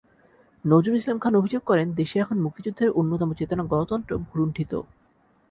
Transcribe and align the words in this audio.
নজরুল 0.65 0.97
ইসলাম 0.97 1.17
খান 1.19 1.33
অভিযোগ 1.35 1.61
করেন, 1.63 1.87
দেশে 1.95 2.15
এখন 2.19 2.37
মুক্তিযুদ্ধের 2.39 2.89
অন্যতম 2.91 3.29
চেতনা 3.33 3.63
গণতন্ত্র 3.63 4.11
ভূলুণ্ঠিত। 4.27 4.71